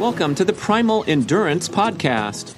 [0.00, 2.54] Welcome to the Primal Endurance Podcast.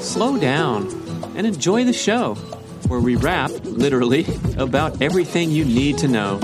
[0.00, 0.88] Slow down
[1.36, 2.36] and enjoy the show,
[2.86, 4.24] where we rap, literally,
[4.56, 6.40] about everything you need to know.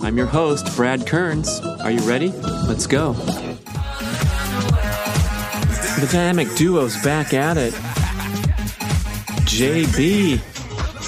[0.00, 1.58] I'm your host, Brad Kearns.
[1.60, 2.28] Are you ready?
[2.68, 3.14] Let's go.
[5.94, 7.74] The dynamic duo's back at it.
[9.44, 10.36] JB,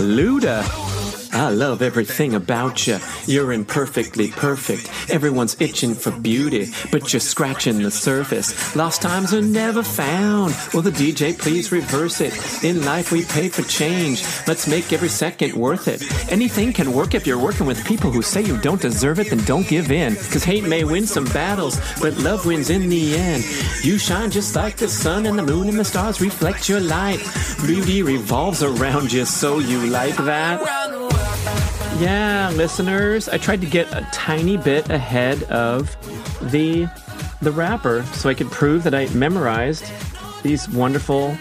[0.00, 1.32] Luda.
[1.32, 2.98] I love everything about you.
[3.26, 4.90] You're imperfectly perfect.
[5.10, 8.76] Everyone's itching for beauty, but you're scratching the surface.
[8.76, 10.54] Lost times are never found.
[10.74, 12.34] Will the DJ please reverse it?
[12.64, 14.22] In life we pay for change.
[14.46, 16.02] Let's make every second worth it.
[16.30, 19.44] Anything can work if you're working with people who say you don't deserve it, then
[19.44, 20.14] don't give in.
[20.16, 23.44] Cause hate may win some battles, but love wins in the end.
[23.82, 27.20] You shine just like the sun and the moon and the stars reflect your light.
[27.64, 31.73] Beauty revolves around you, so you like that?
[32.00, 35.96] Yeah, listeners, I tried to get a tiny bit ahead of
[36.50, 36.88] the
[37.40, 39.84] the rapper so I could prove that I memorized
[40.42, 41.36] these wonderful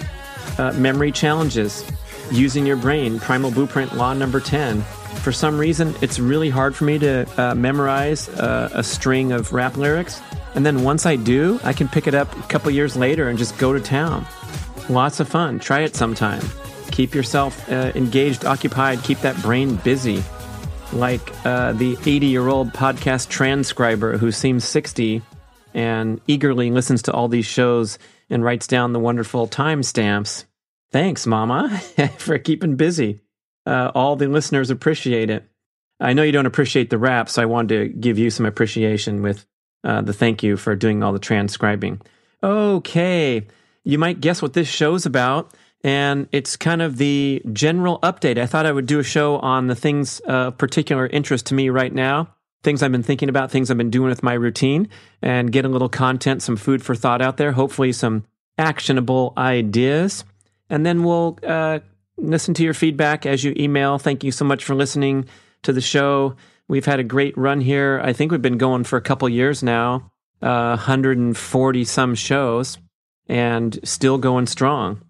[0.60, 1.84] uh, memory challenges
[2.32, 3.20] using your brain.
[3.20, 4.82] Primal Blueprint Law Number Ten.
[5.24, 9.54] For some reason, it's really hard for me to uh, memorize uh, a string of
[9.54, 10.22] rap lyrics,
[10.54, 13.40] and then once I do, I can pick it up a couple years later and
[13.40, 14.28] just go to town.
[14.88, 15.58] Lots of fun.
[15.60, 16.44] Try it sometime.
[16.92, 19.02] Keep yourself uh, engaged, occupied.
[19.04, 20.24] Keep that brain busy
[20.94, 25.22] like uh, the 80 year old podcast transcriber who seems 60
[25.74, 27.98] and eagerly listens to all these shows
[28.30, 30.46] and writes down the wonderful timestamps.
[30.92, 31.78] Thanks, Mama,
[32.18, 33.22] for keeping busy.
[33.66, 35.48] Uh, all the listeners appreciate it.
[36.00, 39.22] I know you don't appreciate the rap, so I wanted to give you some appreciation
[39.22, 39.46] with
[39.84, 42.02] uh, the thank you for doing all the transcribing.
[42.44, 43.48] Okay,
[43.84, 45.54] you might guess what this show's about
[45.84, 48.38] and it's kind of the general update.
[48.38, 51.70] I thought I would do a show on the things of particular interest to me
[51.70, 52.30] right now,
[52.64, 54.88] things I've been thinking about, things I've been doing with my routine,
[55.22, 58.24] and get a little content, some food for thought out there, hopefully some
[58.58, 60.24] actionable ideas.
[60.70, 61.80] And then we'll uh,
[62.18, 64.00] listen to your feedback as you email.
[64.00, 65.26] Thank you so much for listening
[65.64, 66.36] to the show.
[66.70, 68.00] We've had a great run here.
[68.04, 70.12] I think we've been going for a couple years now,
[70.42, 72.78] uh, 140 some shows,
[73.28, 75.02] and still going strong.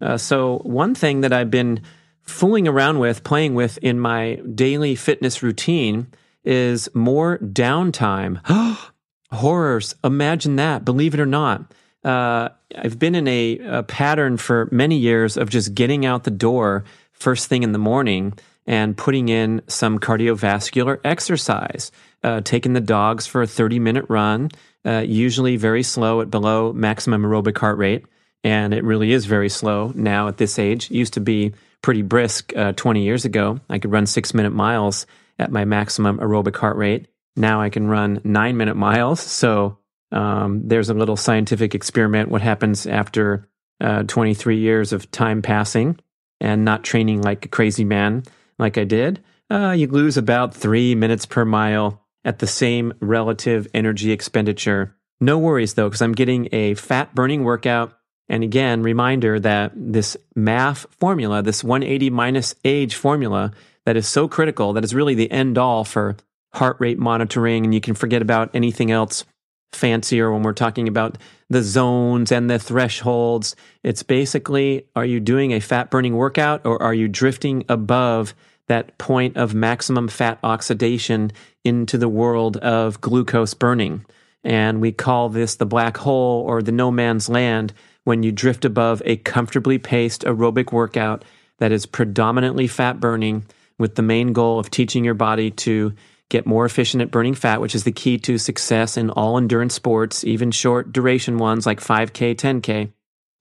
[0.00, 1.82] Uh, so, one thing that I've been
[2.22, 6.06] fooling around with, playing with in my daily fitness routine
[6.44, 8.40] is more downtime.
[9.32, 9.94] Horrors.
[10.02, 10.84] Imagine that.
[10.84, 11.72] Believe it or not.
[12.02, 16.30] Uh, I've been in a, a, pattern for many years of just getting out the
[16.30, 18.32] door first thing in the morning
[18.66, 21.92] and putting in some cardiovascular exercise,
[22.24, 24.50] uh, taking the dogs for a 30 minute run,
[24.86, 28.06] uh, usually very slow at below maximum aerobic heart rate
[28.44, 30.90] and it really is very slow now at this age.
[30.90, 31.52] It used to be
[31.82, 33.60] pretty brisk uh, 20 years ago.
[33.68, 35.06] I could run six minute miles
[35.38, 37.08] at my maximum aerobic heart rate.
[37.36, 39.20] Now I can run nine minute miles.
[39.20, 39.78] So
[40.12, 42.30] um, there's a little scientific experiment.
[42.30, 43.48] What happens after
[43.80, 45.98] uh, 23 years of time passing
[46.40, 48.24] and not training like a crazy man
[48.58, 49.22] like I did?
[49.50, 54.94] Uh, you lose about three minutes per mile at the same relative energy expenditure.
[55.20, 57.94] No worries though, because I'm getting a fat burning workout
[58.30, 63.50] and again, reminder that this math formula, this 180 minus age formula,
[63.84, 66.16] that is so critical, that is really the end all for
[66.54, 67.64] heart rate monitoring.
[67.64, 69.24] And you can forget about anything else
[69.72, 71.18] fancier when we're talking about
[71.48, 73.56] the zones and the thresholds.
[73.82, 78.32] It's basically are you doing a fat burning workout or are you drifting above
[78.68, 81.32] that point of maximum fat oxidation
[81.64, 84.04] into the world of glucose burning?
[84.44, 87.74] And we call this the black hole or the no man's land
[88.04, 91.24] when you drift above a comfortably paced aerobic workout
[91.58, 93.44] that is predominantly fat burning
[93.78, 95.92] with the main goal of teaching your body to
[96.28, 99.74] get more efficient at burning fat, which is the key to success in all endurance
[99.74, 102.92] sports, even short duration ones like 5K, 10K.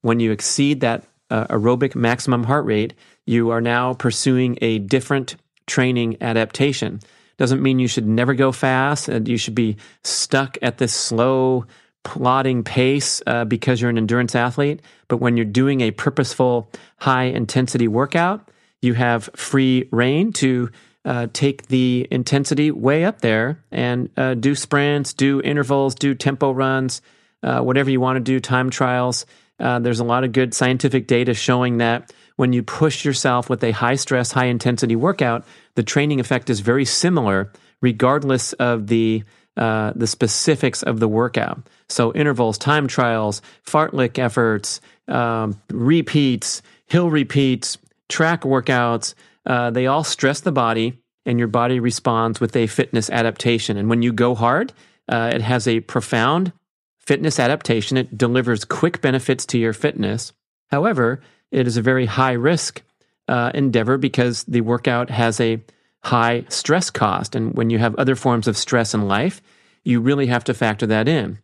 [0.01, 2.93] When you exceed that uh, aerobic maximum heart rate,
[3.25, 5.35] you are now pursuing a different
[5.67, 6.99] training adaptation.
[7.37, 11.65] Doesn't mean you should never go fast and you should be stuck at this slow
[12.03, 14.81] plodding pace uh, because you're an endurance athlete.
[15.07, 18.49] But when you're doing a purposeful, high intensity workout,
[18.81, 20.69] you have free reign to
[21.05, 26.51] uh, take the intensity way up there and uh, do sprints, do intervals, do tempo
[26.51, 27.01] runs,
[27.43, 29.25] uh, whatever you want to do, time trials.
[29.59, 33.63] Uh, there's a lot of good scientific data showing that when you push yourself with
[33.63, 37.51] a high stress, high intensity workout, the training effect is very similar,
[37.81, 39.23] regardless of the
[39.57, 41.61] uh, the specifics of the workout.
[41.89, 49.15] So intervals, time trials, fartlek efforts, um, repeats, hill repeats, track workouts,
[49.45, 53.77] uh, they all stress the body and your body responds with a fitness adaptation.
[53.77, 54.73] And when you go hard,
[55.07, 56.53] uh, it has a profound
[56.99, 57.97] fitness adaptation.
[57.97, 60.33] It delivers quick benefits to your fitness.
[60.69, 62.83] However, it is a very high risk
[63.27, 65.61] uh, endeavor because the workout has a
[66.03, 67.35] high stress cost.
[67.35, 69.41] And when you have other forms of stress in life,
[69.83, 71.39] you really have to factor that in.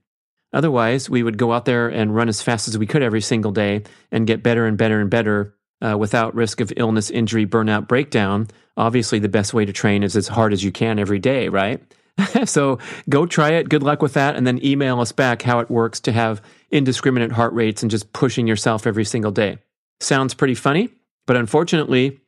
[0.53, 3.51] Otherwise, we would go out there and run as fast as we could every single
[3.51, 7.87] day and get better and better and better uh, without risk of illness, injury, burnout,
[7.87, 8.47] breakdown.
[8.77, 11.81] Obviously, the best way to train is as hard as you can every day, right?
[12.45, 12.79] so
[13.09, 13.67] go try it.
[13.67, 14.35] Good luck with that.
[14.35, 16.41] And then email us back how it works to have
[16.71, 19.57] indiscriminate heart rates and just pushing yourself every single day.
[19.99, 20.89] Sounds pretty funny,
[21.25, 22.19] but unfortunately,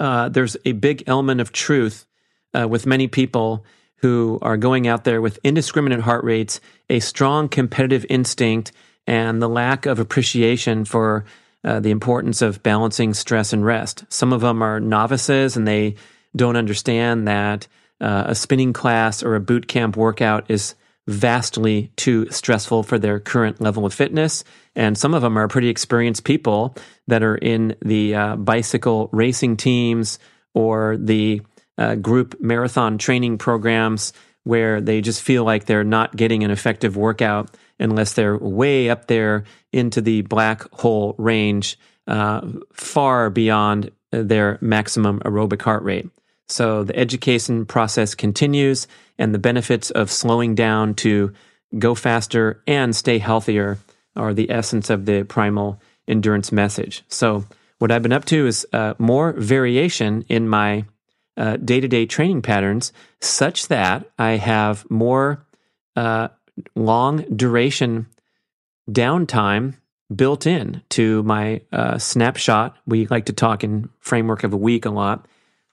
[0.00, 2.06] uh, there's a big element of truth
[2.54, 3.64] uh, with many people
[3.96, 6.60] who are going out there with indiscriminate heart rates,
[6.90, 8.72] a strong competitive instinct,
[9.06, 11.24] and the lack of appreciation for
[11.64, 14.04] uh, the importance of balancing stress and rest.
[14.08, 15.94] Some of them are novices and they
[16.34, 17.68] don't understand that
[18.00, 20.74] uh, a spinning class or a boot camp workout is
[21.08, 24.44] vastly too stressful for their current level of fitness.
[24.74, 26.76] And some of them are pretty experienced people
[27.08, 30.18] that are in the uh, bicycle racing teams
[30.54, 31.42] or the
[31.78, 34.12] uh, group marathon training programs
[34.44, 39.06] where they just feel like they're not getting an effective workout unless they're way up
[39.06, 46.08] there into the black hole range, uh, far beyond their maximum aerobic heart rate.
[46.52, 48.86] So the education process continues,
[49.18, 51.32] and the benefits of slowing down to
[51.78, 53.78] go faster and stay healthier
[54.16, 57.04] are the essence of the primal endurance message.
[57.08, 57.44] So,
[57.78, 60.84] what I've been up to is uh, more variation in my
[61.36, 65.44] day to day training patterns such that I have more
[65.96, 66.28] uh,
[66.74, 68.06] long duration
[68.90, 69.74] downtime
[70.14, 72.76] built in to my uh, snapshot.
[72.86, 75.26] We like to talk in framework of a week a lot.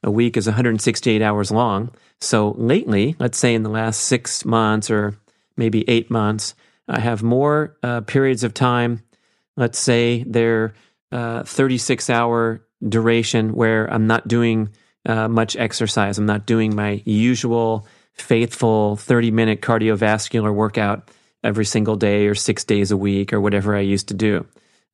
[0.03, 1.91] A week is 168 hours long.
[2.21, 5.17] So lately, let's say in the last six months or
[5.57, 6.55] maybe eight months,
[6.87, 9.03] I have more uh, periods of time.
[9.57, 10.73] Let's say they're
[11.11, 14.69] uh, 36 hour duration where I'm not doing
[15.05, 16.17] uh, much exercise.
[16.17, 21.09] I'm not doing my usual faithful 30 minute cardiovascular workout
[21.43, 24.45] every single day or six days a week or whatever I used to do.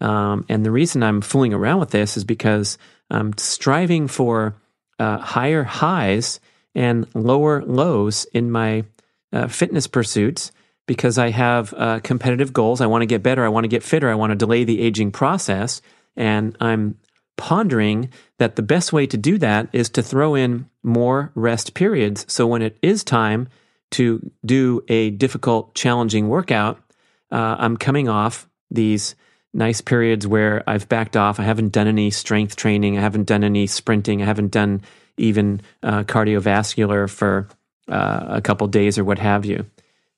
[0.01, 2.77] Um, and the reason I'm fooling around with this is because
[3.09, 4.55] I'm striving for
[4.99, 6.39] uh, higher highs
[6.73, 8.83] and lower lows in my
[9.31, 10.51] uh, fitness pursuits
[10.87, 12.81] because I have uh, competitive goals.
[12.81, 13.43] I want to get better.
[13.43, 14.09] I want to get fitter.
[14.09, 15.81] I want to delay the aging process.
[16.15, 16.97] And I'm
[17.37, 22.25] pondering that the best way to do that is to throw in more rest periods.
[22.31, 23.49] So when it is time
[23.91, 26.79] to do a difficult, challenging workout,
[27.31, 29.15] uh, I'm coming off these
[29.55, 31.39] nice periods where I've backed off.
[31.39, 32.97] I haven't done any strength training.
[32.97, 34.21] I haven't done any sprinting.
[34.21, 34.81] I haven't done
[35.17, 37.47] even uh, cardiovascular for
[37.87, 39.65] uh, a couple days or what have you.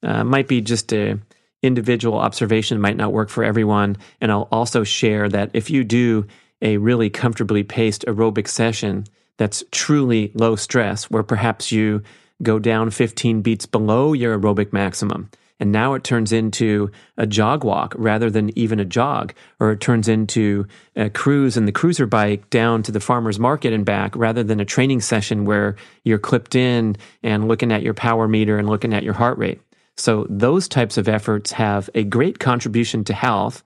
[0.01, 1.19] Uh, might be just a
[1.61, 2.81] individual observation.
[2.81, 3.97] Might not work for everyone.
[4.19, 6.25] And I'll also share that if you do
[6.61, 9.05] a really comfortably paced aerobic session
[9.37, 12.01] that's truly low stress, where perhaps you
[12.41, 15.29] go down 15 beats below your aerobic maximum.
[15.59, 19.81] And now it turns into a jog walk rather than even a jog, or it
[19.81, 24.15] turns into a cruise and the cruiser bike down to the farmer's market and back
[24.15, 28.57] rather than a training session where you're clipped in and looking at your power meter
[28.57, 29.59] and looking at your heart rate.
[29.95, 33.63] So those types of efforts have a great contribution to health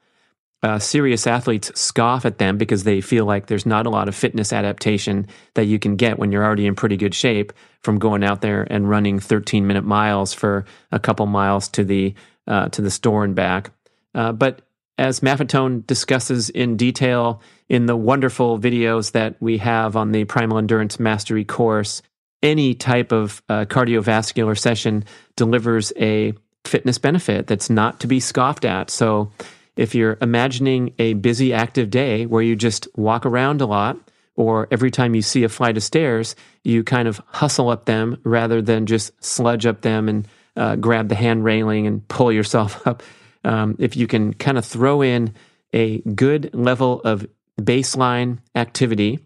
[0.63, 4.15] uh, serious athletes scoff at them because they feel like there's not a lot of
[4.15, 7.51] fitness adaptation that you can get when you're already in pretty good shape
[7.81, 12.13] from going out there and running 13 minute miles for a couple miles to the
[12.47, 13.71] uh, to the store and back.
[14.13, 14.61] Uh, but
[14.97, 20.57] as Maffetone discusses in detail in the wonderful videos that we have on the Primal
[20.57, 22.01] Endurance Mastery course,
[22.43, 26.33] any type of uh, cardiovascular session delivers a
[26.65, 28.89] fitness benefit that's not to be scoffed at.
[28.89, 29.31] So
[29.81, 33.97] if you're imagining a busy, active day where you just walk around a lot,
[34.35, 38.19] or every time you see a flight of stairs, you kind of hustle up them
[38.23, 42.85] rather than just sludge up them and uh, grab the hand railing and pull yourself
[42.87, 43.01] up.
[43.43, 45.33] Um, if you can kind of throw in
[45.73, 47.25] a good level of
[47.59, 49.17] baseline activity,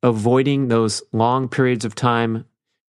[0.00, 2.44] avoiding those long periods of time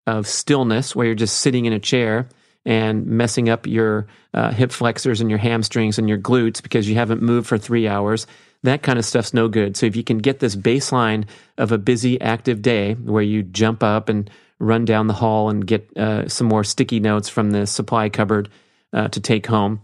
[0.06, 2.28] of stillness where you're just sitting in a chair
[2.66, 6.96] and messing up your uh, hip flexors and your hamstrings and your glutes because you
[6.96, 8.26] haven't moved for three hours.
[8.64, 9.76] That kind of stuff's no good.
[9.76, 13.84] So if you can get this baseline of a busy, active day where you jump
[13.84, 17.66] up and run down the hall and get uh, some more sticky notes from the
[17.66, 18.48] supply cupboard
[18.92, 19.80] uh, to take home,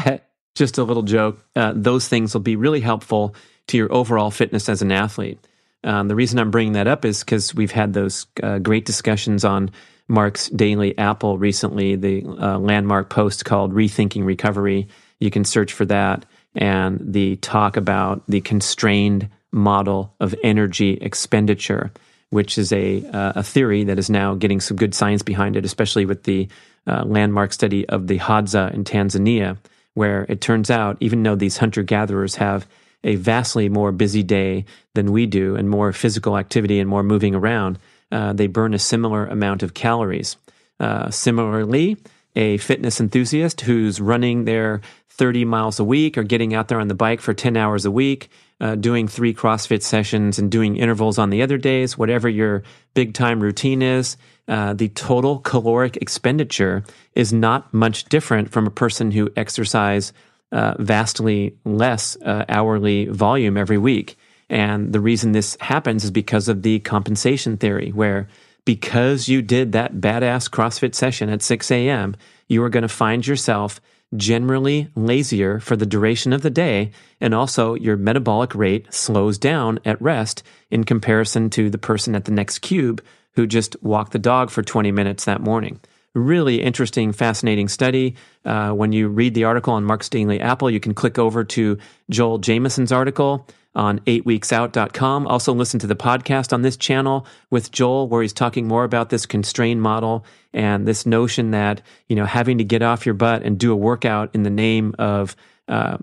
[0.54, 1.44] just a little joke.
[1.54, 3.34] Uh, those things will be really helpful
[3.66, 5.38] to your overall fitness as an athlete.
[5.82, 9.44] Um, the reason I'm bringing that up is because we've had those uh, great discussions
[9.44, 9.70] on
[10.08, 14.88] Mark's Daily Apple recently, the uh, landmark post called Rethinking Recovery.
[15.18, 21.92] you can search for that and the talk about the constrained model of energy expenditure,
[22.30, 25.64] which is a, uh, a theory that is now getting some good science behind it,
[25.64, 26.48] especially with the
[26.86, 29.56] uh, landmark study of the Hadza in Tanzania,
[29.94, 32.66] where it turns out, even though these hunter gatherers have
[33.04, 37.34] a vastly more busy day than we do and more physical activity and more moving
[37.34, 37.78] around,
[38.14, 40.36] uh, they burn a similar amount of calories.
[40.78, 41.96] Uh, similarly,
[42.36, 44.80] a fitness enthusiast who's running their
[45.10, 47.90] 30 miles a week or getting out there on the bike for 10 hours a
[47.90, 48.30] week,
[48.60, 52.62] uh, doing three CrossFit sessions and doing intervals on the other days, whatever your
[52.94, 54.16] big time routine is,
[54.46, 60.12] uh, the total caloric expenditure is not much different from a person who exercise
[60.52, 64.16] uh, vastly less uh, hourly volume every week.
[64.48, 68.28] And the reason this happens is because of the compensation theory, where
[68.64, 72.16] because you did that badass CrossFit session at 6 a.m.,
[72.48, 73.80] you are going to find yourself
[74.16, 79.78] generally lazier for the duration of the day, and also your metabolic rate slows down
[79.84, 84.18] at rest in comparison to the person at the next cube who just walked the
[84.18, 85.80] dog for 20 minutes that morning.
[86.14, 88.14] Really interesting, fascinating study.
[88.44, 91.76] Uh, when you read the article on Mark Daily Apple, you can click over to
[92.08, 95.26] Joel Jamieson's article on 8weeksout.com.
[95.26, 99.10] Also, listen to the podcast on this channel with Joel, where he's talking more about
[99.10, 103.42] this constrained model and this notion that, you know, having to get off your butt
[103.42, 105.36] and do a workout in the name of,
[105.68, 105.98] uh,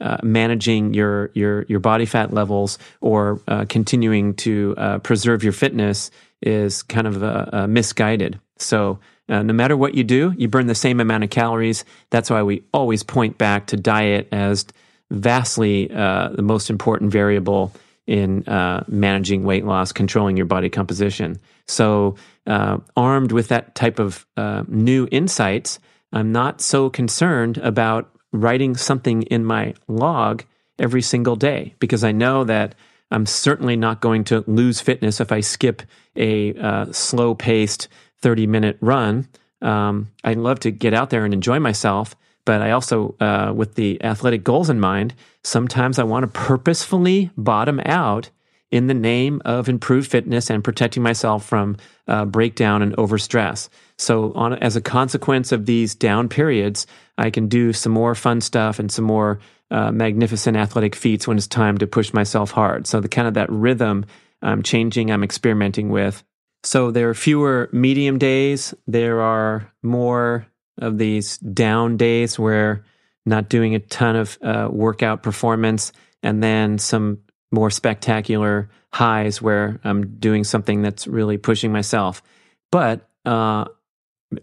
[0.00, 5.52] uh, managing your your your body fat levels or uh, continuing to uh, preserve your
[5.52, 6.10] fitness
[6.42, 8.40] is kind of uh, uh, misguided.
[8.58, 8.98] So
[9.28, 11.84] uh, no matter what you do, you burn the same amount of calories.
[12.10, 14.66] That's why we always point back to diet as
[15.12, 17.72] vastly uh, the most important variable
[18.06, 21.38] in uh, managing weight loss, controlling your body composition.
[21.68, 22.16] So,
[22.46, 25.78] uh, armed with that type of uh, new insights,
[26.12, 30.44] I'm not so concerned about writing something in my log
[30.78, 32.74] every single day because I know that
[33.10, 35.82] I'm certainly not going to lose fitness if I skip
[36.16, 37.88] a uh, slow paced
[38.20, 39.28] 30 minute run.
[39.60, 42.16] Um, I love to get out there and enjoy myself.
[42.44, 47.30] But I also, uh, with the athletic goals in mind, sometimes I want to purposefully
[47.36, 48.30] bottom out
[48.72, 51.76] in the name of improved fitness and protecting myself from
[52.08, 53.68] uh, breakdown and overstress.
[53.98, 56.86] So, on, as a consequence of these down periods,
[57.18, 59.38] I can do some more fun stuff and some more
[59.70, 62.86] uh, magnificent athletic feats when it's time to push myself hard.
[62.86, 64.06] So, the kind of that rhythm
[64.40, 66.24] I'm changing, I'm experimenting with.
[66.64, 68.74] So, there are fewer medium days.
[68.86, 70.46] There are more
[70.78, 72.84] of these down days where
[73.24, 77.18] not doing a ton of uh, workout performance, and then some
[77.50, 82.22] more spectacular highs where I'm doing something that's really pushing myself.
[82.70, 83.66] But uh,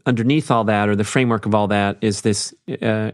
[0.05, 3.11] underneath all that, or the framework of all that, is this uh,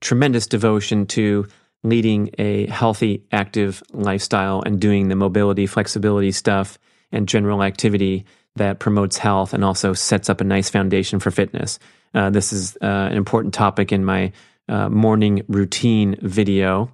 [0.00, 1.46] tremendous devotion to
[1.82, 6.78] leading a healthy, active lifestyle and doing the mobility, flexibility stuff
[7.12, 8.24] and general activity
[8.56, 11.78] that promotes health and also sets up a nice foundation for fitness.
[12.14, 14.32] Uh, this is uh, an important topic in my
[14.68, 16.90] uh, morning routine video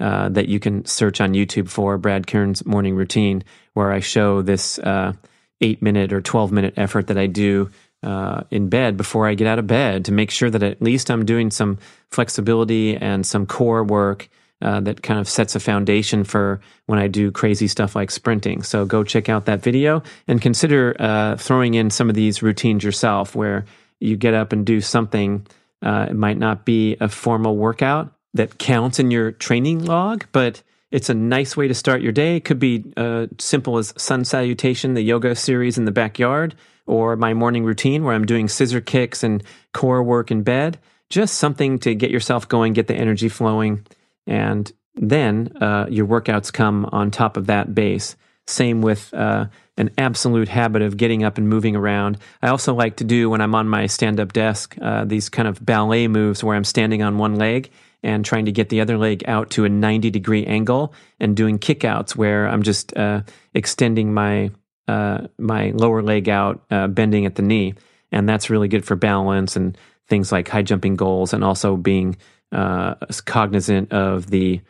[0.00, 3.42] uh, that you can search on YouTube for Brad Kearns morning routine,
[3.74, 5.14] where I show this uh,
[5.60, 7.70] eight minute or 12 minute effort that I do
[8.02, 11.10] uh, in bed before I get out of bed to make sure that at least
[11.10, 11.78] I'm doing some
[12.10, 14.28] flexibility and some core work.
[14.60, 18.62] That kind of sets a foundation for when I do crazy stuff like sprinting.
[18.62, 23.34] So go check out that video and consider throwing in some of these routines yourself
[23.34, 23.64] where
[24.00, 25.46] you get up and do something.
[25.82, 30.62] Uh, it might not be a formal workout that counts in your training log, but
[30.90, 32.36] it's a nice way to start your day.
[32.36, 36.54] It could be uh, simple as sun salutation, the yoga series in the backyard,
[36.86, 40.78] or my morning routine where I'm doing scissor kicks and core work in bed.
[41.10, 43.86] Just something to get yourself going, get the energy flowing,
[44.28, 48.14] and then uh, your workouts come on top of that base.
[48.46, 52.18] Same with uh, an absolute habit of getting up and moving around.
[52.42, 55.48] I also like to do when I'm on my stand up desk uh, these kind
[55.48, 57.70] of ballet moves where I'm standing on one leg
[58.02, 61.58] and trying to get the other leg out to a 90 degree angle and doing
[61.58, 63.22] kickouts where I'm just uh,
[63.54, 64.50] extending my
[64.86, 67.74] uh, my lower leg out, uh, bending at the knee,
[68.10, 72.16] and that's really good for balance and things like high jumping goals, and also being
[72.52, 74.60] uh, cognizant of the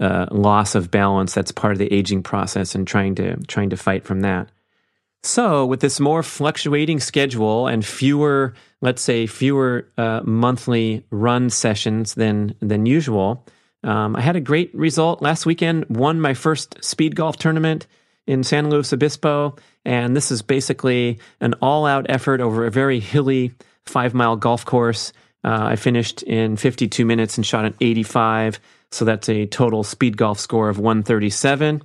[0.00, 3.76] uh, loss of balance that's part of the aging process and trying to trying to
[3.76, 4.48] fight from that.
[5.22, 12.14] So, with this more fluctuating schedule and fewer, let's say, fewer uh, monthly run sessions
[12.14, 13.44] than than usual,
[13.82, 15.86] um, I had a great result last weekend.
[15.88, 17.86] Won my first speed golf tournament
[18.26, 23.54] in San Luis Obispo, and this is basically an all-out effort over a very hilly
[23.86, 25.12] five-mile golf course.
[25.48, 28.60] Uh, I finished in 52 minutes and shot an 85.
[28.90, 31.82] So that's a total speed golf score of 137.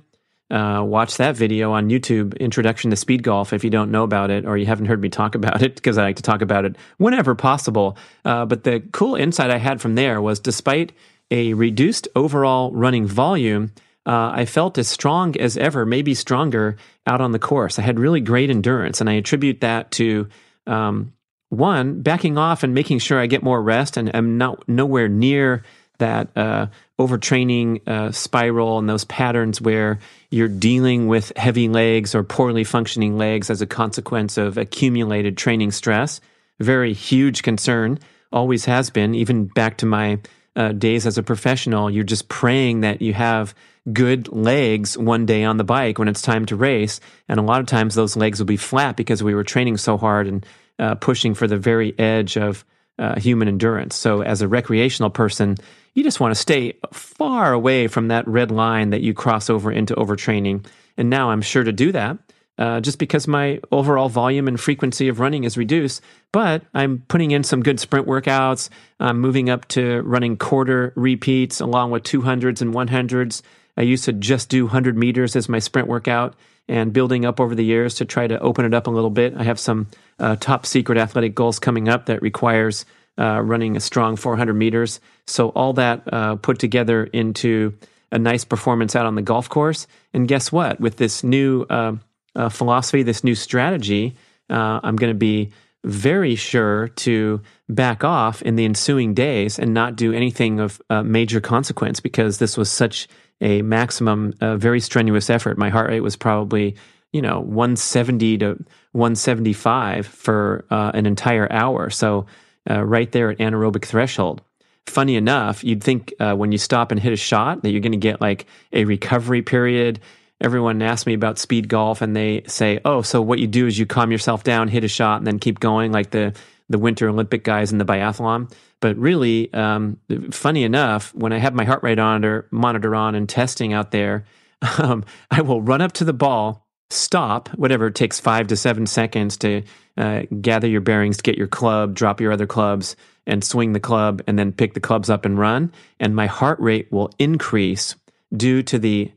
[0.50, 4.30] Uh, watch that video on YouTube, Introduction to Speed Golf, if you don't know about
[4.30, 6.66] it or you haven't heard me talk about it, because I like to talk about
[6.66, 7.96] it whenever possible.
[8.22, 10.92] Uh, but the cool insight I had from there was despite
[11.30, 13.72] a reduced overall running volume,
[14.04, 17.78] uh, I felt as strong as ever, maybe stronger out on the course.
[17.78, 20.28] I had really great endurance, and I attribute that to
[20.66, 21.14] um,
[21.54, 25.62] one, backing off and making sure I get more rest and am not nowhere near
[25.98, 26.66] that uh,
[26.98, 29.98] overtraining uh, spiral and those patterns where
[30.30, 35.70] you're dealing with heavy legs or poorly functioning legs as a consequence of accumulated training
[35.70, 36.20] stress.
[36.60, 37.98] Very huge concern,
[38.32, 40.18] always has been, even back to my
[40.56, 41.90] uh, days as a professional.
[41.90, 43.54] You're just praying that you have
[43.92, 47.00] good legs one day on the bike when it's time to race.
[47.28, 49.96] And a lot of times those legs will be flat because we were training so
[49.96, 50.44] hard and
[50.78, 52.64] uh, pushing for the very edge of
[52.98, 53.96] uh, human endurance.
[53.96, 55.56] So, as a recreational person,
[55.94, 59.70] you just want to stay far away from that red line that you cross over
[59.70, 60.66] into overtraining.
[60.96, 62.18] And now I'm sure to do that.
[62.56, 66.00] Uh, just because my overall volume and frequency of running is reduced.
[66.30, 68.68] But I'm putting in some good sprint workouts.
[69.00, 73.42] I'm moving up to running quarter repeats along with 200s and 100s.
[73.76, 76.36] I used to just do 100 meters as my sprint workout
[76.68, 79.34] and building up over the years to try to open it up a little bit.
[79.36, 82.84] I have some uh, top secret athletic goals coming up that requires
[83.18, 85.00] uh, running a strong 400 meters.
[85.26, 87.74] So all that uh, put together into
[88.10, 89.86] a nice performance out on the golf course.
[90.12, 90.80] And guess what?
[90.80, 91.96] With this new uh,
[92.34, 94.16] uh, philosophy, this new strategy,
[94.50, 95.50] uh, I'm going to be
[95.84, 101.40] very sure to back off in the ensuing days and not do anything of major
[101.42, 103.06] consequence because this was such
[103.40, 105.58] a maximum, very strenuous effort.
[105.58, 106.76] My heart rate was probably
[107.14, 108.46] you know 170 to
[108.92, 111.88] 175 for uh, an entire hour.
[111.88, 112.26] So
[112.68, 114.42] uh, right there at anaerobic threshold.
[114.86, 117.92] Funny enough you'd think uh, when you stop and hit a shot that you're going
[117.92, 120.00] to get like a recovery period.
[120.40, 123.78] Everyone asks me about speed golf and they say oh so what you do is
[123.78, 126.34] you calm yourself down hit a shot and then keep going like the
[126.68, 128.52] the winter olympic guys in the biathlon
[128.84, 129.98] but really um,
[130.30, 134.24] funny enough when i have my heart rate monitor, monitor on and testing out there
[134.78, 138.86] um, i will run up to the ball stop, whatever it takes five to seven
[138.86, 139.62] seconds to
[139.96, 144.22] uh, gather your bearings, get your club, drop your other clubs, and swing the club,
[144.26, 145.72] and then pick the clubs up and run.
[145.98, 147.96] And my heart rate will increase
[148.34, 149.12] due to the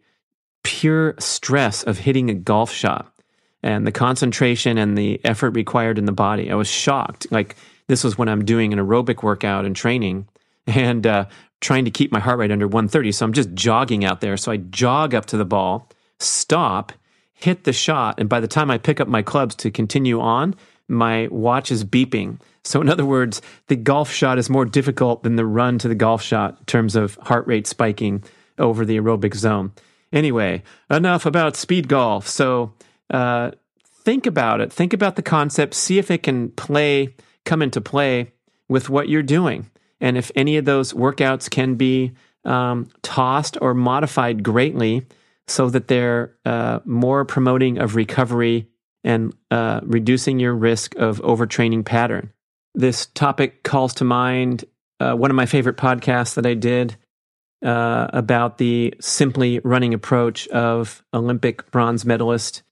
[0.63, 3.11] pure stress of hitting a golf shot
[3.63, 6.51] and the concentration and the effort required in the body.
[6.51, 7.27] I was shocked.
[7.31, 7.55] Like,
[7.87, 10.27] this was when I'm doing an aerobic workout and training
[10.67, 11.25] and uh,
[11.61, 13.11] trying to keep my heart rate under 130.
[13.11, 14.37] So I'm just jogging out there.
[14.37, 16.91] So I jog up to the ball, stop,
[17.33, 20.55] hit the shot, and by the time I pick up my clubs to continue on,
[20.87, 22.39] my watch is beeping.
[22.63, 25.95] So, in other words, the golf shot is more difficult than the run to the
[25.95, 28.23] golf shot in terms of heart rate spiking
[28.57, 29.71] over the aerobic zone.
[30.11, 32.27] Anyway, enough about speed golf.
[32.27, 32.73] So,
[33.09, 33.51] uh,
[34.03, 34.71] think about it.
[34.71, 35.73] Think about the concept.
[35.73, 37.15] See if it can play,
[37.47, 38.31] come into play
[38.69, 39.69] with what you're doing.
[39.99, 42.11] And if any of those workouts can be
[42.45, 45.05] um, tossed or modified greatly
[45.47, 48.67] so that they're uh, more promoting of recovery
[49.03, 52.31] and uh, reducing your risk of overtraining pattern.
[52.75, 54.65] This topic calls to mind
[54.99, 56.97] uh, one of my favorite podcasts that I did
[57.63, 62.63] uh, about the simply running approach of Olympic bronze medalist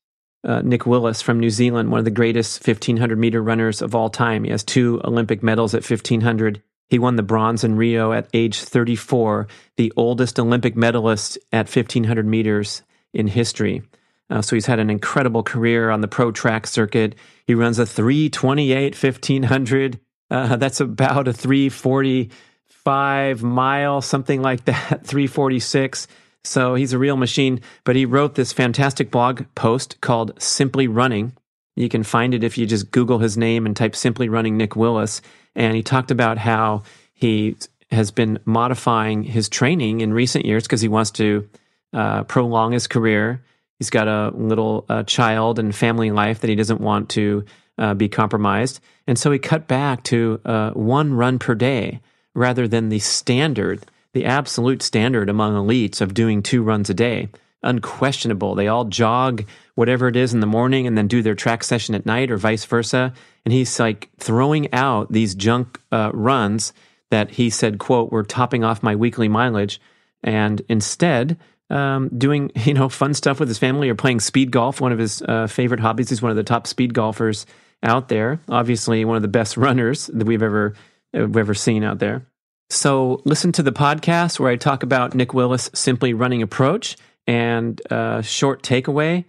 [0.46, 4.10] uh, Nick Willis from New Zealand, one of the greatest 1500 meter runners of all
[4.10, 4.44] time.
[4.44, 8.60] He has two Olympic medals at 1500 he won the bronze in Rio at age
[8.60, 13.82] 34, the oldest Olympic medalist at 1500 meters in history.
[14.30, 17.16] Uh, so he's had an incredible career on the pro track circuit.
[17.48, 20.00] He runs a 328 1500.
[20.30, 26.08] Uh, that's about a 345 mile, something like that, 346.
[26.46, 27.62] So he's a real machine.
[27.84, 31.34] But he wrote this fantastic blog post called Simply Running.
[31.76, 34.76] You can find it if you just Google his name and type Simply Running Nick
[34.76, 35.22] Willis
[35.56, 37.56] and he talked about how he
[37.92, 41.48] has been modifying his training in recent years because he wants to
[41.94, 43.42] uh, prolong his career.
[43.80, 47.46] He's got a little uh, child and family life that he doesn't want to
[47.78, 48.80] uh, be compromised.
[49.08, 52.02] And so he cut back to uh, one run per day
[52.34, 57.30] rather than the standard, the absolute standard among elites of doing two runs a day.
[57.62, 58.56] Unquestionable.
[58.56, 61.94] They all jog whatever it is in the morning and then do their track session
[61.94, 63.14] at night or vice versa
[63.46, 66.74] and he's like throwing out these junk uh, runs
[67.12, 69.80] that he said, "quote We're topping off my weekly mileage,"
[70.24, 71.38] and instead
[71.70, 75.00] um, doing you know fun stuff with his family or playing speed golf, one of
[75.00, 76.10] his uh, favorite hobbies.
[76.10, 77.46] He's one of the top speed golfers
[77.84, 78.40] out there.
[78.50, 80.74] Obviously, one of the best runners that we've ever
[81.14, 82.26] we've ever seen out there.
[82.70, 86.98] So listen to the podcast where I talk about Nick Willis' Simply Running Approach
[87.28, 89.26] and uh, short takeaway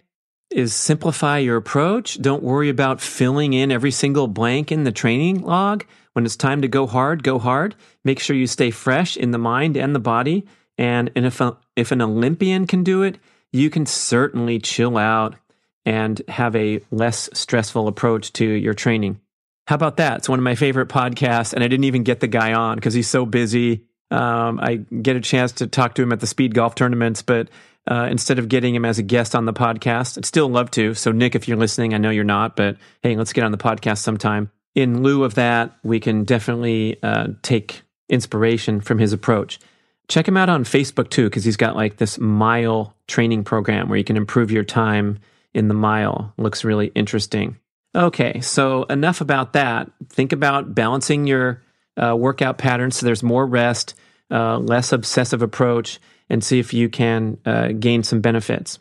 [0.50, 2.20] is simplify your approach.
[2.20, 5.84] Don't worry about filling in every single blank in the training log.
[6.12, 7.74] When it's time to go hard, go hard.
[8.04, 10.46] Make sure you stay fresh in the mind and the body.
[10.78, 13.18] And, if, a, if an Olympian can do it,
[13.52, 15.36] you can certainly chill out
[15.84, 19.20] and have a less stressful approach to your training.
[19.66, 20.18] How about that?
[20.18, 22.94] It's one of my favorite podcasts, and I didn't even get the guy on because
[22.94, 23.84] he's so busy.
[24.12, 27.48] Um, I get a chance to talk to him at the speed golf tournaments, but
[27.90, 30.94] uh, instead of getting him as a guest on the podcast, I'd still love to.
[30.94, 33.58] So, Nick, if you're listening, I know you're not, but hey, let's get on the
[33.58, 34.50] podcast sometime.
[34.76, 39.58] In lieu of that, we can definitely uh, take inspiration from his approach.
[40.06, 43.98] Check him out on Facebook too, because he's got like this mile training program where
[43.98, 45.18] you can improve your time
[45.54, 46.32] in the mile.
[46.36, 47.56] Looks really interesting.
[47.96, 49.90] Okay, so enough about that.
[50.10, 51.62] Think about balancing your
[51.96, 53.94] uh, workout patterns so there's more rest,
[54.30, 58.78] uh, less obsessive approach, and see if you can uh, gain some benefits.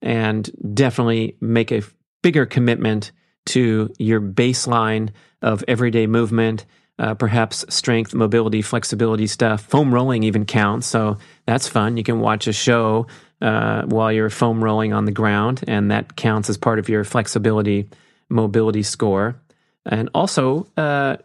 [0.00, 1.82] And definitely make a
[2.22, 3.10] bigger commitment
[3.46, 6.64] to your baseline of everyday movement,
[7.00, 9.64] uh, perhaps strength, mobility, flexibility stuff.
[9.64, 11.96] Foam rolling even counts, so that's fun.
[11.96, 13.08] You can watch a show
[13.40, 17.02] uh, while you're foam rolling on the ground, and that counts as part of your
[17.02, 17.88] flexibility
[18.32, 19.36] mobility score.
[19.86, 21.16] And also, uh,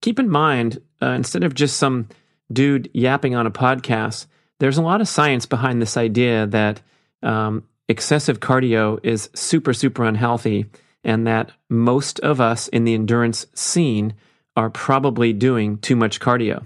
[0.00, 2.08] keep in mind, uh, instead of just some
[2.52, 4.26] dude yapping on a podcast,
[4.60, 6.80] there's a lot of science behind this idea that
[7.22, 10.66] um, excessive cardio is super, super unhealthy,
[11.04, 14.14] and that most of us in the endurance scene
[14.56, 16.64] are probably doing too much cardio.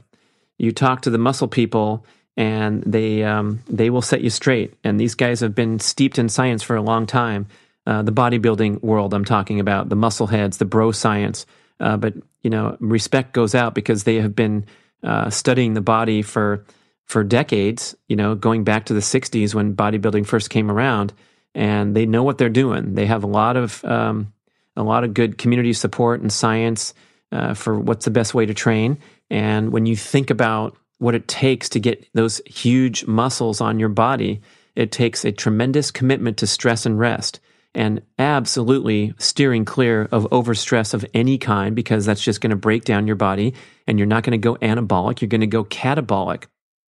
[0.58, 2.04] You talk to the muscle people,
[2.36, 4.74] and they um, they will set you straight.
[4.84, 7.46] And these guys have been steeped in science for a long time
[7.86, 11.46] uh, the bodybuilding world I'm talking about, the muscle heads, the bro science.
[11.78, 14.66] Uh, but you know, respect goes out because they have been
[15.02, 16.64] uh, studying the body for
[17.04, 17.94] for decades.
[18.08, 21.12] You know, going back to the '60s when bodybuilding first came around,
[21.54, 22.94] and they know what they're doing.
[22.94, 24.32] They have a lot of um,
[24.76, 26.92] a lot of good community support and science
[27.30, 28.98] uh, for what's the best way to train.
[29.30, 33.88] And when you think about what it takes to get those huge muscles on your
[33.88, 34.40] body,
[34.74, 37.40] it takes a tremendous commitment to stress and rest
[37.76, 42.84] and absolutely steering clear of overstress of any kind because that's just going to break
[42.84, 43.52] down your body
[43.86, 46.44] and you're not going to go anabolic, you're going to go catabolic.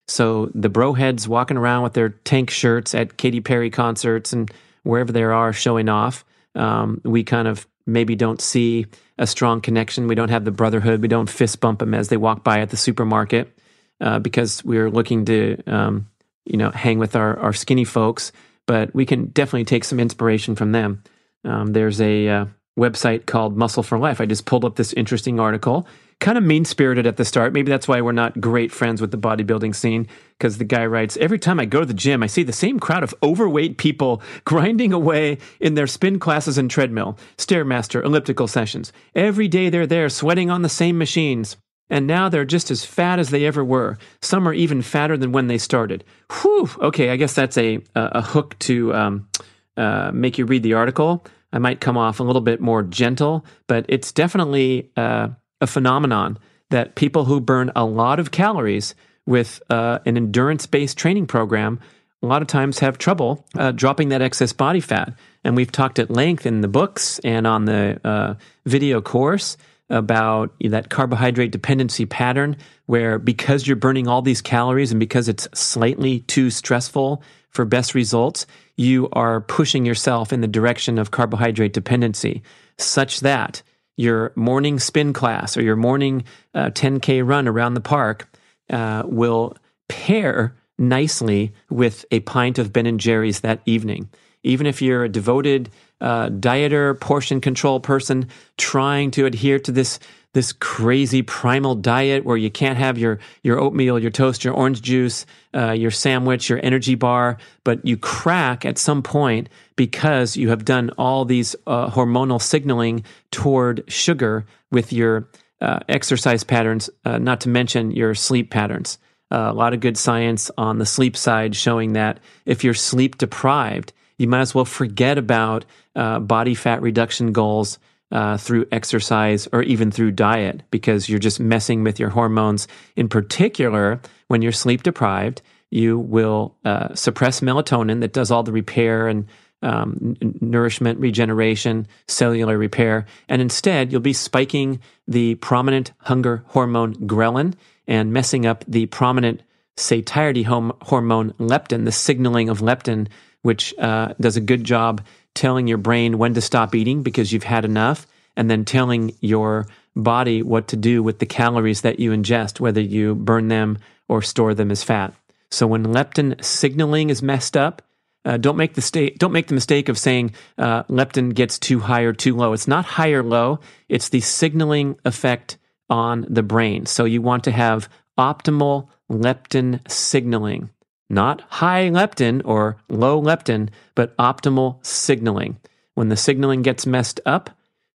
[0.09, 4.51] So the bro heads walking around with their tank shirts at Katy Perry concerts and
[4.83, 6.25] wherever they are showing off,
[6.55, 8.87] um, we kind of maybe don't see
[9.19, 10.09] a strong connection.
[10.09, 11.03] We don't have the brotherhood.
[11.03, 13.55] We don't fist bump them as they walk by at the supermarket
[14.01, 16.09] uh, because we're looking to, um,
[16.47, 18.33] you know, hang with our, our skinny folks
[18.69, 21.03] but we can definitely take some inspiration from them.
[21.43, 22.47] Um, there's a uh,
[22.79, 24.21] website called Muscle for Life.
[24.21, 25.89] I just pulled up this interesting article.
[26.21, 27.55] Kind of mean spirited at the start.
[27.55, 30.07] Maybe that's why we're not great friends with the bodybuilding scene.
[30.37, 32.79] Because the guy writes Every time I go to the gym, I see the same
[32.79, 38.93] crowd of overweight people grinding away in their spin classes and treadmill, Stairmaster, elliptical sessions.
[39.15, 41.57] Every day they're there sweating on the same machines.
[41.91, 43.99] And now they're just as fat as they ever were.
[44.21, 46.05] Some are even fatter than when they started.
[46.43, 46.69] Whew.
[46.81, 49.29] Okay, I guess that's a a hook to um,
[49.77, 51.25] uh, make you read the article.
[51.53, 55.29] I might come off a little bit more gentle, but it's definitely uh,
[55.61, 56.39] a phenomenon
[56.71, 61.81] that people who burn a lot of calories with uh, an endurance based training program
[62.23, 65.15] a lot of times have trouble uh, dropping that excess body fat.
[65.45, 68.35] And we've talked at length in the books and on the uh,
[68.67, 69.57] video course
[69.91, 75.49] about that carbohydrate dependency pattern where because you're burning all these calories and because it's
[75.55, 78.47] slightly too stressful for best results,
[78.77, 82.43] you are pushing yourself in the direction of carbohydrate dependency
[82.77, 83.63] such that
[83.97, 86.25] your morning spin class or your morning
[86.55, 88.29] uh, 10K run around the park
[88.71, 89.57] uh, will
[89.89, 94.09] pair nicely with a pint of Ben and Jerry's that evening.
[94.45, 95.69] Even if you're a devoted
[96.01, 99.99] uh, dieter, portion control person trying to adhere to this
[100.35, 104.83] this crazy primal diet where you can't have your your oatmeal, your toast, your orange
[104.83, 110.51] juice, uh, your sandwich, your energy bar, but you crack at some point because you
[110.51, 115.29] have done all these uh, hormonal signaling toward sugar with your
[115.61, 118.99] uh, exercise patterns, uh, not to mention your sleep patterns.
[119.31, 123.19] Uh, a lot of good science on the sleep side showing that if you're sleep
[123.19, 125.65] deprived, you might as well forget about
[125.99, 127.79] uh, body fat reduction goals
[128.11, 132.67] uh, through exercise or even through diet because you're just messing with your hormones.
[132.97, 138.53] In particular, when you're sleep deprived, you will uh, suppress melatonin that does all the
[138.53, 139.27] repair and
[139.61, 146.95] um, n- nourishment, regeneration, cellular repair, and instead you'll be spiking the prominent hunger hormone
[147.07, 147.55] ghrelin
[147.87, 149.43] and messing up the prominent
[149.77, 153.09] satiety hom- hormone leptin, the signaling of leptin,
[153.43, 155.03] which uh, does a good job
[155.35, 159.67] telling your brain when to stop eating because you've had enough, and then telling your
[159.97, 164.23] body what to do with the calories that you ingest, whether you burn them or
[164.23, 165.13] store them as fat.
[165.51, 167.83] So when leptin signaling is messed up,
[168.25, 171.81] uh, don't make the sta- don't make the mistake of saying uh, leptin gets too
[171.81, 172.53] high or too low.
[172.53, 173.61] It's not high or low.
[173.89, 175.57] It's the signaling effect
[175.89, 176.87] on the brain.
[176.87, 177.89] So you want to have
[178.19, 180.71] optimal leptin signaling,
[181.11, 185.59] not high leptin or low leptin, but optimal signaling.
[185.95, 187.51] When the signaling gets messed up,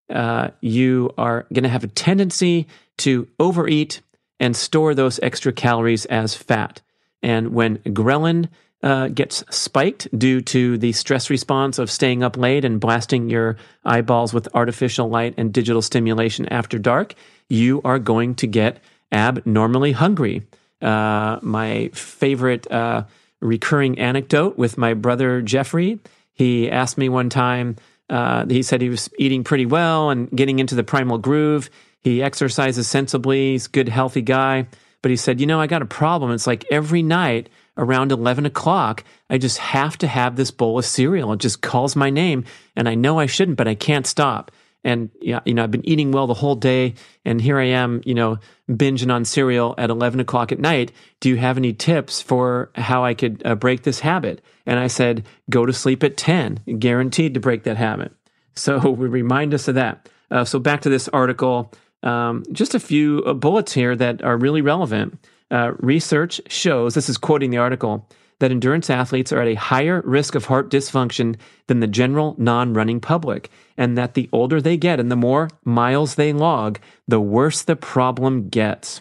[0.10, 4.02] uh, you are going to have a tendency to overeat
[4.39, 6.82] and store those extra calories as fat.
[7.21, 8.49] And when ghrelin
[8.82, 13.56] uh, gets spiked due to the stress response of staying up late and blasting your
[13.86, 17.15] eyeballs with artificial light and digital stimulation after dark,
[17.47, 18.80] you are going to get
[19.12, 20.43] abnormally hungry.
[20.84, 23.06] Uh, my favorite uh,
[23.39, 26.00] recurring anecdote with my brother Jeffrey,
[26.34, 27.78] he asked me one time,
[28.10, 31.69] uh, he said he was eating pretty well and getting into the primal groove.
[32.02, 34.67] He exercises sensibly, he's a good, healthy guy.
[35.02, 36.32] But he said, You know, I got a problem.
[36.32, 40.86] It's like every night around 11 o'clock, I just have to have this bowl of
[40.86, 41.34] cereal.
[41.34, 42.46] It just calls my name.
[42.76, 44.52] And I know I shouldn't, but I can't stop.
[44.84, 46.96] And, you know, I've been eating well the whole day.
[47.24, 48.38] And here I am, you know,
[48.69, 50.91] binging on cereal at 11 o'clock at night.
[51.19, 54.41] Do you have any tips for how I could uh, break this habit?
[54.65, 58.12] And I said, go to sleep at 10, guaranteed to break that habit.
[58.56, 60.10] So we remind us of that.
[60.30, 64.38] Uh, so back to this article, um, just a few uh, bullets here that are
[64.38, 65.26] really relevant.
[65.52, 68.10] Uh, research shows, this is quoting the article,
[68.43, 72.73] that endurance athletes are at a higher risk of heart dysfunction than the general non
[72.73, 76.77] running public, and that the older they get and the more miles they log,
[77.08, 78.99] the worse the problem gets.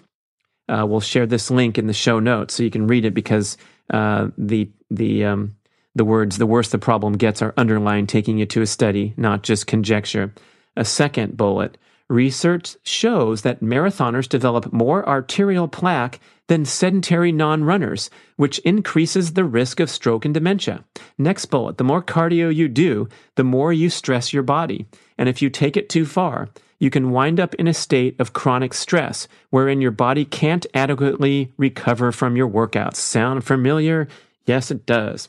[0.68, 3.56] Uh, we'll share this link in the show notes so you can read it because
[3.92, 5.56] uh, the the um,
[5.96, 9.42] the words "the worse the problem gets" are underlined, taking you to a study, not
[9.42, 10.32] just conjecture.
[10.76, 11.78] A second bullet:
[12.12, 19.44] research shows that marathoners develop more arterial plaque than sedentary non runners, which increases the
[19.44, 20.84] risk of stroke and dementia.
[21.16, 24.86] Next bullet the more cardio you do, the more you stress your body.
[25.16, 26.48] And if you take it too far,
[26.78, 31.52] you can wind up in a state of chronic stress wherein your body can't adequately
[31.56, 32.96] recover from your workouts.
[32.96, 34.08] Sound familiar?
[34.46, 35.28] Yes, it does.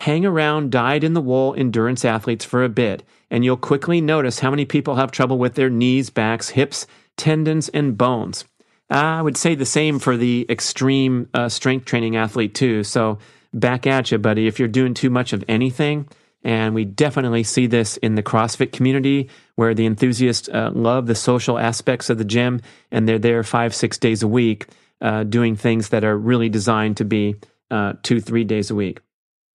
[0.00, 4.40] Hang around dyed in the wool endurance athletes for a bit, and you'll quickly notice
[4.40, 6.86] how many people have trouble with their knees, backs, hips,
[7.18, 8.46] tendons, and bones.
[8.88, 12.82] I would say the same for the extreme uh, strength training athlete, too.
[12.82, 13.18] So,
[13.52, 14.46] back at you, buddy.
[14.46, 16.08] If you're doing too much of anything,
[16.42, 21.14] and we definitely see this in the CrossFit community where the enthusiasts uh, love the
[21.14, 24.66] social aspects of the gym and they're there five, six days a week
[25.02, 27.34] uh, doing things that are really designed to be
[27.70, 29.00] uh, two, three days a week.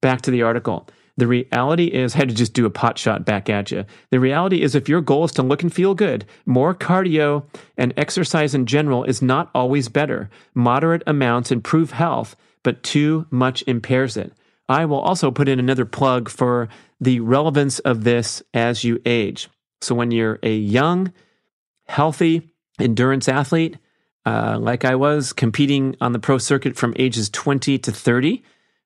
[0.05, 0.87] Back to the article.
[1.17, 3.85] The reality is, I had to just do a pot shot back at you.
[4.11, 7.91] The reality is, if your goal is to look and feel good, more cardio and
[7.97, 10.29] exercise in general is not always better.
[10.53, 14.31] Moderate amounts improve health, but too much impairs it.
[14.69, 16.69] I will also put in another plug for
[17.01, 19.49] the relevance of this as you age.
[19.81, 21.11] So, when you're a young,
[21.87, 23.79] healthy endurance athlete,
[24.23, 28.43] uh, like I was competing on the pro circuit from ages 20 to 30,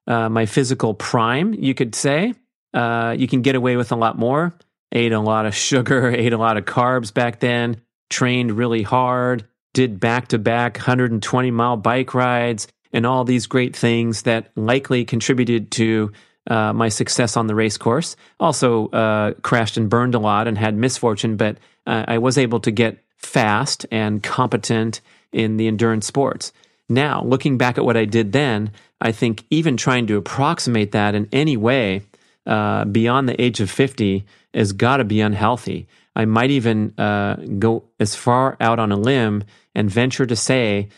[0.10, 2.34] uh, my physical prime, you could say.
[2.74, 4.54] Uh, you can get away with a lot more.
[4.92, 9.48] Ate a lot of sugar, ate a lot of carbs back then, trained really hard,
[9.74, 15.06] did back to back 120 mile bike rides, and all these great things that likely
[15.06, 16.12] contributed to
[16.50, 18.16] uh, my success on the race course.
[18.40, 22.60] Also, uh, crashed and burned a lot and had misfortune, but uh, I was able
[22.62, 26.52] to get fast and competent in the endurance sports.
[26.88, 31.16] Now, looking back at what I did then, I think even trying to approximate that
[31.16, 32.02] in any way
[32.46, 35.88] uh, beyond the age of 50 has got to be unhealthy.
[36.16, 40.90] I might even uh, go as far out on a limb and venture to say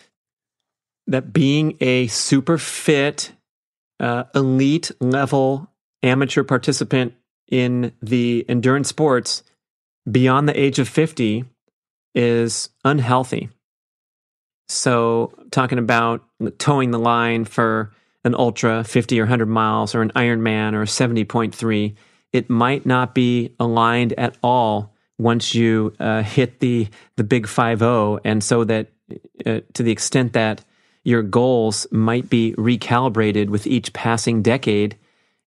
[1.07, 3.33] that being a super fit,
[3.99, 5.69] uh, elite level
[6.01, 7.13] amateur participant
[7.49, 9.43] in the endurance sports
[10.09, 11.45] beyond the age of 50
[12.15, 13.49] is unhealthy.
[14.71, 16.23] So, talking about
[16.57, 17.91] towing the line for
[18.23, 21.95] an ultra 50 or 100 miles or an Ironman or a 70.3,
[22.31, 28.19] it might not be aligned at all once you uh, hit the the big 50
[28.23, 28.88] and so that
[29.45, 30.63] uh, to the extent that
[31.03, 34.97] your goals might be recalibrated with each passing decade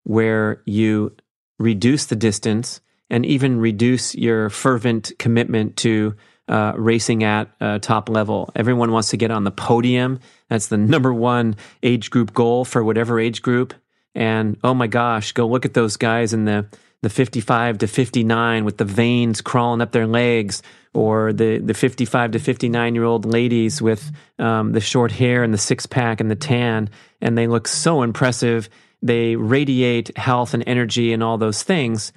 [0.02, 1.16] where you
[1.58, 6.14] reduce the distance and even reduce your fervent commitment to
[6.48, 8.50] uh, racing at uh, top level.
[8.54, 10.20] Everyone wants to get on the podium.
[10.48, 13.74] That's the number one age group goal for whatever age group.
[14.14, 16.66] And oh my gosh, go look at those guys in the
[17.04, 20.62] the 55 to 59 with the veins crawling up their legs,
[20.94, 25.52] or the, the 55 to 59 year old ladies with um, the short hair and
[25.52, 26.88] the six pack and the tan,
[27.20, 28.70] and they look so impressive.
[29.02, 32.10] They radiate health and energy and all those things.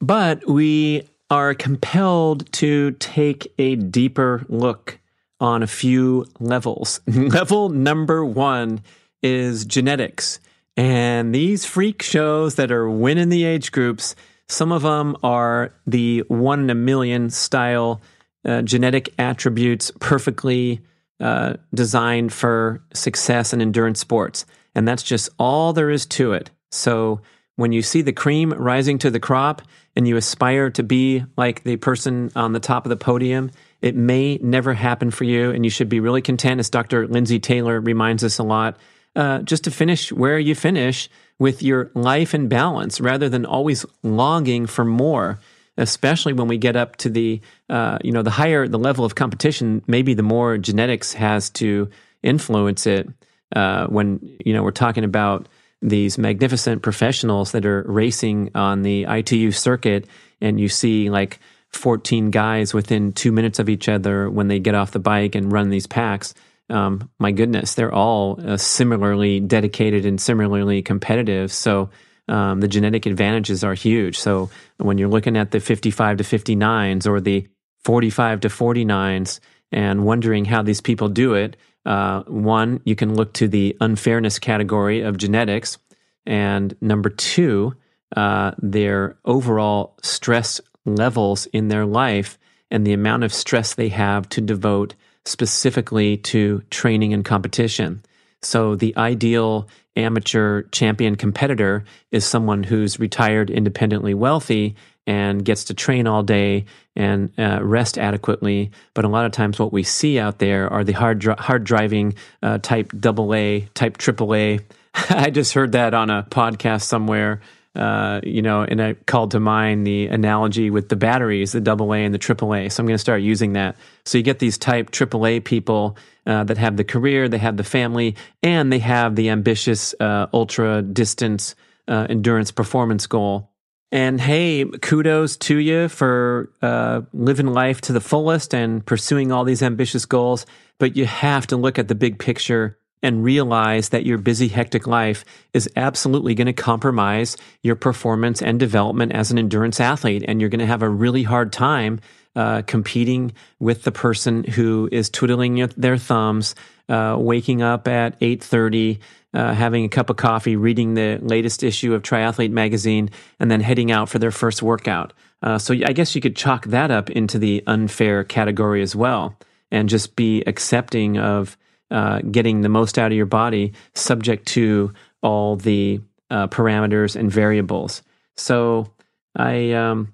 [0.00, 4.98] But we are compelled to take a deeper look
[5.38, 7.00] on a few levels.
[7.06, 8.82] Level number one
[9.22, 10.40] is genetics.
[10.76, 14.14] And these freak shows that are winning the age groups,
[14.48, 18.00] some of them are the one in a million style
[18.44, 20.80] uh, genetic attributes perfectly
[21.20, 24.46] uh, designed for success in endurance sports.
[24.74, 26.50] And that's just all there is to it.
[26.70, 27.20] So
[27.60, 29.60] when you see the cream rising to the crop
[29.94, 33.50] and you aspire to be like the person on the top of the podium,
[33.82, 35.50] it may never happen for you.
[35.50, 37.06] And you should be really content, as Dr.
[37.06, 38.78] Lindsay Taylor reminds us a lot,
[39.14, 43.84] uh, just to finish where you finish with your life in balance rather than always
[44.02, 45.38] longing for more.
[45.76, 49.16] Especially when we get up to the, uh, you know, the higher the level of
[49.16, 51.90] competition, maybe the more genetics has to
[52.22, 53.06] influence it.
[53.54, 55.48] Uh, when you know we're talking about
[55.82, 60.06] these magnificent professionals that are racing on the ITU circuit,
[60.40, 61.38] and you see like
[61.70, 65.52] 14 guys within two minutes of each other when they get off the bike and
[65.52, 66.34] run these packs.
[66.68, 71.52] Um, my goodness, they're all uh, similarly dedicated and similarly competitive.
[71.52, 71.90] So
[72.28, 74.18] um, the genetic advantages are huge.
[74.18, 77.46] So when you're looking at the 55 to 59s or the
[77.84, 79.40] 45 to 49s
[79.72, 84.38] and wondering how these people do it, uh, one, you can look to the unfairness
[84.38, 85.78] category of genetics.
[86.26, 87.74] And number two,
[88.16, 92.38] uh, their overall stress levels in their life
[92.70, 98.02] and the amount of stress they have to devote specifically to training and competition.
[98.42, 105.74] So the ideal amateur champion competitor is someone who's retired independently wealthy and gets to
[105.74, 108.70] train all day and uh, rest adequately.
[108.94, 112.14] But a lot of times, what we see out there are the hard hard driving
[112.42, 114.60] uh, type double A, type triple A.
[115.10, 117.40] I just heard that on a podcast somewhere
[117.74, 121.92] uh, you know, and I called to mind the analogy with the batteries, the AA
[121.92, 122.72] and the AAA.
[122.72, 123.76] So I'm going to start using that.
[124.04, 127.64] So you get these type AAA people uh, that have the career, they have the
[127.64, 131.54] family, and they have the ambitious uh, ultra distance
[131.86, 133.49] uh, endurance performance goal.
[133.92, 139.44] And hey, kudos to you for uh, living life to the fullest and pursuing all
[139.44, 140.46] these ambitious goals.
[140.78, 144.86] But you have to look at the big picture and realize that your busy, hectic
[144.86, 150.24] life is absolutely going to compromise your performance and development as an endurance athlete.
[150.28, 152.00] And you're going to have a really hard time
[152.36, 156.54] uh, competing with the person who is twiddling their thumbs,
[156.90, 158.98] uh, waking up at 8.30,
[159.32, 163.60] uh, having a cup of coffee, reading the latest issue of Triathlete magazine, and then
[163.60, 165.12] heading out for their first workout.
[165.42, 169.38] Uh, so I guess you could chalk that up into the unfair category as well
[169.70, 171.56] and just be accepting of
[171.90, 176.00] uh, getting the most out of your body, subject to all the
[176.30, 178.02] uh, parameters and variables.
[178.36, 178.92] So
[179.34, 180.12] I um,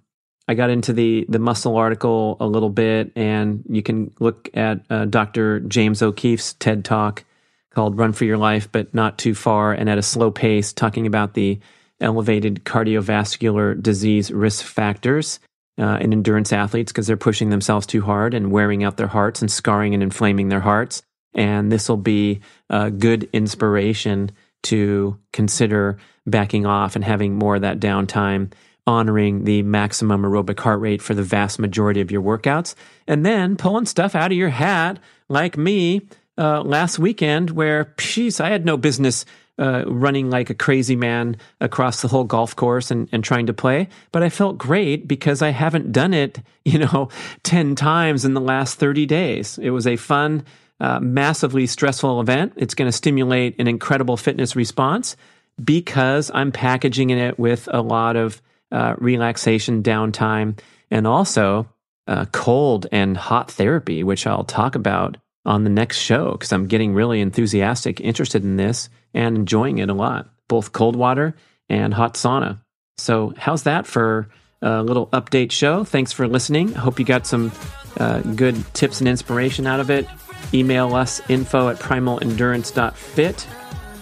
[0.48, 4.80] I got into the the muscle article a little bit, and you can look at
[4.90, 5.60] uh, Dr.
[5.60, 7.24] James O'Keefe's TED talk
[7.70, 11.06] called "Run for Your Life, but Not Too Far" and at a slow pace, talking
[11.06, 11.58] about the
[12.00, 15.40] elevated cardiovascular disease risk factors.
[15.78, 19.42] Uh, in endurance athletes because they're pushing themselves too hard and wearing out their hearts
[19.42, 21.02] and scarring and inflaming their hearts.
[21.34, 24.30] And this will be a good inspiration
[24.62, 28.52] to consider backing off and having more of that downtime,
[28.86, 32.74] honoring the maximum aerobic heart rate for the vast majority of your workouts,
[33.06, 36.06] and then pulling stuff out of your hat, like me
[36.38, 39.24] uh, last weekend, where, jeez, I had no business.
[39.58, 43.54] Uh, running like a crazy man across the whole golf course and, and trying to
[43.54, 43.88] play.
[44.12, 47.08] But I felt great because I haven't done it, you know,
[47.44, 49.56] 10 times in the last 30 days.
[49.56, 50.44] It was a fun,
[50.78, 52.52] uh, massively stressful event.
[52.56, 55.16] It's going to stimulate an incredible fitness response
[55.64, 60.58] because I'm packaging it with a lot of uh, relaxation, downtime,
[60.90, 61.68] and also
[62.06, 66.66] uh, cold and hot therapy, which I'll talk about on the next show because I'm
[66.66, 71.34] getting really enthusiastic, interested in this, and enjoying it a lot, both cold water
[71.68, 72.60] and hot sauna.
[72.98, 74.28] So, how's that for
[74.62, 75.84] a little update show?
[75.84, 76.74] Thanks for listening.
[76.76, 77.52] I hope you got some
[77.98, 80.06] uh, good tips and inspiration out of it.
[80.54, 83.48] Email us info at primalendurance.fit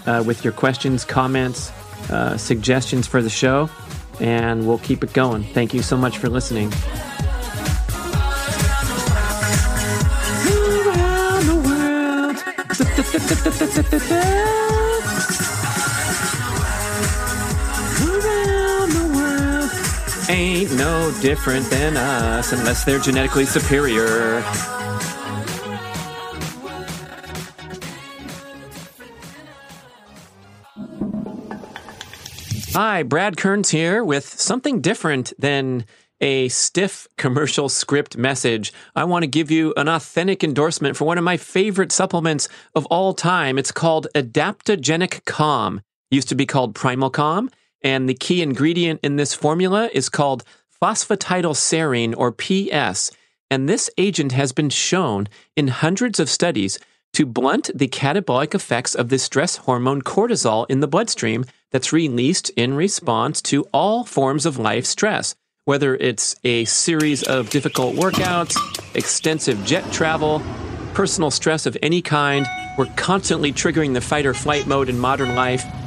[0.06, 1.70] uh, with your questions, comments,
[2.10, 3.68] uh, suggestions for the show.
[4.20, 5.42] And we'll keep it going.
[5.42, 6.72] Thank you so much for listening.
[10.46, 12.36] Around the world.
[18.02, 19.70] Around the world.
[20.30, 24.42] Ain't no different than us unless they're genetically superior.
[32.77, 35.85] Hi, Brad Kearns here with something different than
[36.20, 38.72] a stiff commercial script message.
[38.97, 42.85] I want to give you an authentic endorsement for one of my favorite supplements of
[42.87, 43.59] all time.
[43.59, 45.83] It's called Adaptogenic Calm.
[46.11, 47.49] used to be called Primal Calm,
[47.81, 50.43] and the key ingredient in this formula is called
[50.83, 53.12] phosphatidylserine or PS.
[53.53, 56.81] And this agent has been shown in hundreds of studies
[57.14, 62.50] to blunt the catabolic effects of the stress hormone cortisol in the bloodstream that's released
[62.50, 65.34] in response to all forms of life stress,
[65.64, 68.56] whether it's a series of difficult workouts,
[68.94, 70.42] extensive jet travel,
[70.92, 72.46] personal stress of any kind.
[72.76, 75.64] We're constantly triggering the fight or flight mode in modern life.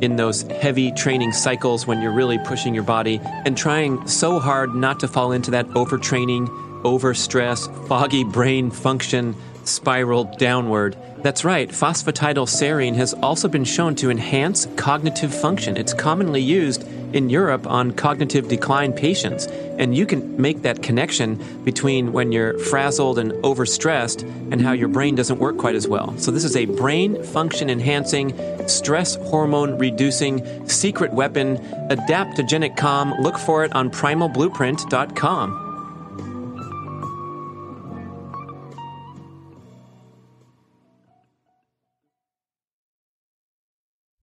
[0.00, 4.74] in those heavy training cycles when you're really pushing your body and trying so hard
[4.74, 6.48] not to fall into that overtraining,
[6.82, 9.34] overstress, foggy brain function
[9.64, 10.96] spiral downward.
[11.26, 15.76] That's right, phosphatidylserine has also been shown to enhance cognitive function.
[15.76, 19.46] It's commonly used in Europe on cognitive decline patients.
[19.76, 24.22] And you can make that connection between when you're frazzled and overstressed
[24.52, 26.16] and how your brain doesn't work quite as well.
[26.16, 28.32] So, this is a brain function enhancing,
[28.68, 31.56] stress hormone reducing secret weapon,
[31.90, 33.12] adaptogenic calm.
[33.20, 35.65] Look for it on primalblueprint.com.